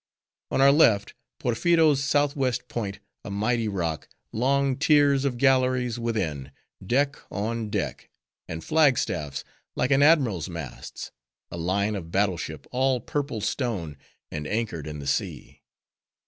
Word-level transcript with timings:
On 0.49 0.61
our 0.61 0.71
left, 0.71 1.13
Porpheero's 1.37 2.03
southwest 2.03 2.67
point, 2.67 2.97
a 3.23 3.29
mighty 3.29 3.67
rock, 3.67 4.09
long 4.31 4.75
tiers 4.75 5.25
of 5.25 5.37
galleries 5.37 5.99
within, 5.99 6.51
deck 6.83 7.17
on 7.29 7.69
deck; 7.69 8.09
and 8.47 8.63
flag 8.63 8.97
staffs, 8.97 9.43
like 9.75 9.91
an 9.91 10.01
admiral's 10.01 10.49
masts: 10.49 11.11
a 11.51 11.57
line 11.57 11.93
of 11.95 12.09
battle 12.11 12.37
ship, 12.37 12.65
all 12.71 12.99
purple 12.99 13.41
stone, 13.41 13.95
and 14.31 14.47
anchored 14.47 14.87
in 14.87 14.97
the 14.97 15.05
sea. 15.05 15.61